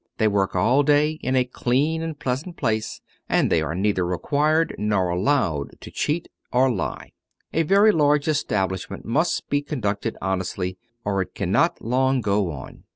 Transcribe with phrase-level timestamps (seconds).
[0.17, 4.75] They work all day in a clean and pleasant place, and they are neither required
[4.79, 5.93] or allowed to lie
[6.51, 7.13] or cheat.
[7.53, 12.85] A very large establishment must be conducted honestly, or it cannot long go on.